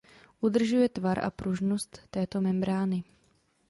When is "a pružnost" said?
1.25-2.01